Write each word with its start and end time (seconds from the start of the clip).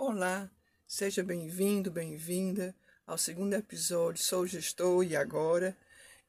Olá, 0.00 0.48
seja 0.86 1.24
bem-vindo, 1.24 1.90
bem-vinda 1.90 2.72
ao 3.04 3.18
segundo 3.18 3.54
episódio 3.54 4.22
Sou 4.22 4.46
Gestor 4.46 5.02
e 5.02 5.16
Agora. 5.16 5.76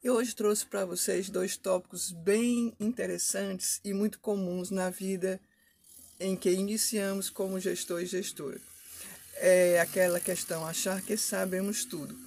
E 0.03 0.09
hoje 0.09 0.33
trouxe 0.33 0.65
para 0.65 0.85
vocês 0.85 1.29
dois 1.29 1.55
tópicos 1.55 2.11
bem 2.11 2.75
interessantes 2.79 3.79
e 3.85 3.93
muito 3.93 4.19
comuns 4.19 4.71
na 4.71 4.89
vida 4.89 5.39
em 6.19 6.35
que 6.35 6.49
iniciamos 6.49 7.29
como 7.29 7.59
gestor 7.59 8.01
e 8.01 8.07
gestora. 8.07 8.59
É 9.35 9.79
aquela 9.79 10.19
questão 10.19 10.65
achar 10.65 10.99
que 11.03 11.15
sabemos 11.15 11.85
tudo. 11.85 12.17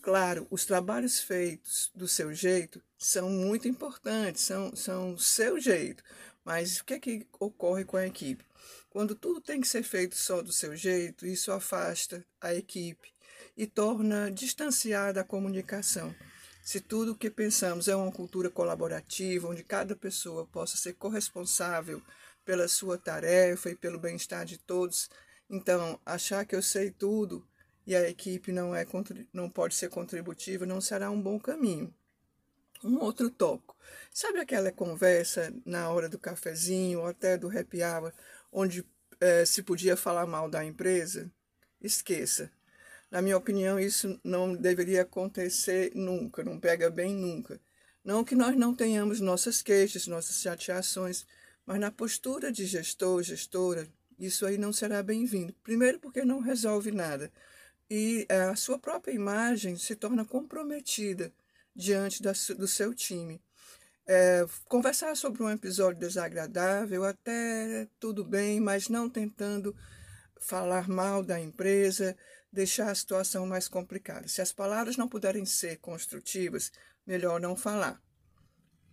Claro, 0.00 0.46
os 0.52 0.64
trabalhos 0.64 1.18
feitos 1.18 1.90
do 1.96 2.06
seu 2.06 2.32
jeito 2.32 2.80
são 2.96 3.28
muito 3.28 3.66
importantes, 3.66 4.42
são, 4.42 4.74
são 4.76 5.18
seu 5.18 5.60
jeito, 5.60 6.04
mas 6.44 6.78
o 6.78 6.84
que 6.84 6.94
é 6.94 7.00
que 7.00 7.26
ocorre 7.38 7.84
com 7.84 7.96
a 7.96 8.06
equipe? 8.06 8.44
Quando 8.88 9.14
tudo 9.14 9.40
tem 9.40 9.60
que 9.60 9.68
ser 9.68 9.82
feito 9.82 10.16
só 10.16 10.42
do 10.42 10.52
seu 10.52 10.74
jeito, 10.76 11.26
isso 11.26 11.52
afasta 11.52 12.24
a 12.40 12.54
equipe 12.54 13.12
e 13.56 13.66
torna 13.66 14.30
distanciada 14.30 15.20
a 15.20 15.24
comunicação. 15.24 16.14
Se 16.62 16.80
tudo 16.80 17.12
o 17.12 17.16
que 17.16 17.30
pensamos 17.30 17.88
é 17.88 17.96
uma 17.96 18.12
cultura 18.12 18.50
colaborativa, 18.50 19.48
onde 19.48 19.64
cada 19.64 19.96
pessoa 19.96 20.46
possa 20.46 20.76
ser 20.76 20.94
corresponsável 20.94 22.02
pela 22.44 22.68
sua 22.68 22.98
tarefa 22.98 23.70
e 23.70 23.76
pelo 23.76 23.98
bem-estar 23.98 24.44
de 24.44 24.58
todos, 24.58 25.10
então 25.48 25.98
achar 26.04 26.44
que 26.44 26.54
eu 26.54 26.62
sei 26.62 26.90
tudo 26.90 27.46
e 27.86 27.94
a 27.96 28.08
equipe 28.08 28.52
não, 28.52 28.74
é, 28.74 28.86
não 29.32 29.50
pode 29.50 29.74
ser 29.74 29.88
contributiva 29.88 30.66
não 30.66 30.80
será 30.80 31.10
um 31.10 31.20
bom 31.20 31.40
caminho. 31.40 31.92
Um 32.84 32.98
outro 32.98 33.28
tópico. 33.28 33.69
Sabe 34.12 34.40
aquela 34.40 34.72
conversa 34.72 35.52
na 35.64 35.90
hora 35.90 36.08
do 36.08 36.18
cafezinho 36.18 37.00
ou 37.00 37.06
até 37.06 37.36
do 37.36 37.48
happy 37.48 37.82
hour, 37.82 38.12
onde 38.52 38.84
é, 39.20 39.44
se 39.44 39.62
podia 39.62 39.96
falar 39.96 40.26
mal 40.26 40.48
da 40.48 40.64
empresa, 40.64 41.30
esqueça. 41.80 42.50
Na 43.10 43.20
minha 43.20 43.36
opinião, 43.36 43.78
isso 43.78 44.20
não 44.22 44.54
deveria 44.54 45.02
acontecer 45.02 45.92
nunca, 45.94 46.44
não 46.44 46.58
pega 46.60 46.88
bem 46.90 47.14
nunca. 47.14 47.60
Não 48.04 48.24
que 48.24 48.34
nós 48.34 48.56
não 48.56 48.74
tenhamos 48.74 49.20
nossas 49.20 49.62
queixas, 49.62 50.06
nossas 50.06 50.40
chateações, 50.40 51.26
mas 51.66 51.78
na 51.78 51.90
postura 51.90 52.50
de 52.50 52.64
gestor, 52.66 53.22
gestora, 53.22 53.86
isso 54.18 54.46
aí 54.46 54.56
não 54.58 54.72
será 54.72 55.02
bem-vindo. 55.02 55.54
Primeiro, 55.62 55.98
porque 55.98 56.24
não 56.24 56.40
resolve 56.40 56.90
nada. 56.90 57.32
E 57.90 58.26
é, 58.28 58.42
a 58.42 58.56
sua 58.56 58.78
própria 58.78 59.12
imagem 59.12 59.76
se 59.76 59.96
torna 59.96 60.24
comprometida 60.24 61.32
diante 61.74 62.22
da, 62.22 62.32
do 62.56 62.68
seu 62.68 62.94
time. 62.94 63.40
É, 64.06 64.44
conversar 64.64 65.16
sobre 65.16 65.42
um 65.42 65.50
episódio 65.50 66.00
desagradável, 66.00 67.04
até 67.04 67.86
tudo 67.98 68.24
bem, 68.24 68.60
mas 68.60 68.88
não 68.88 69.08
tentando 69.08 69.74
falar 70.40 70.88
mal 70.88 71.22
da 71.22 71.38
empresa, 71.38 72.16
deixar 72.52 72.90
a 72.90 72.94
situação 72.94 73.46
mais 73.46 73.68
complicada. 73.68 74.26
Se 74.26 74.40
as 74.40 74.52
palavras 74.52 74.96
não 74.96 75.08
puderem 75.08 75.44
ser 75.44 75.76
construtivas, 75.78 76.72
melhor 77.06 77.40
não 77.40 77.54
falar. 77.54 78.02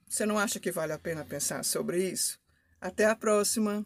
Você 0.08 0.26
não 0.26 0.38
acha 0.38 0.60
que 0.60 0.72
vale 0.72 0.94
a 0.94 1.00
pena 1.00 1.26
pensar 1.26 1.64
sobre 1.64 2.10
isso? 2.10 2.40
Até 2.80 3.06
a 3.06 3.16
próxima! 3.16 3.86